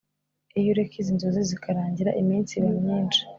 [0.59, 3.21] iyo ureka izi nzozi zikarangira, iminsi iba myinshi